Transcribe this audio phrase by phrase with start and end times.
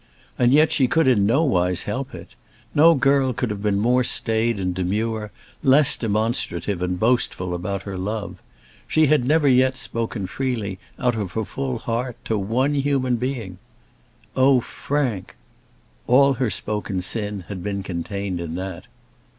[0.35, 2.33] And yet she could in nowise help it.
[2.73, 5.29] No girl could have been more staid and demure,
[5.61, 8.41] less demonstrative and boastful about her love.
[8.87, 13.59] She had never yet spoken freely, out of her full heart, to one human being.
[14.35, 15.35] "Oh, Frank!"
[16.07, 18.87] All her spoken sin had been contained in that.